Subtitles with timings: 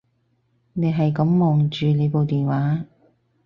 [0.73, 2.87] 你係噉望住你部電話